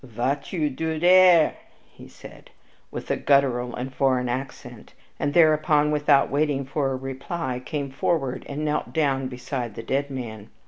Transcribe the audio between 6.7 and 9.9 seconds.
a reply, came forward and knelt down beside the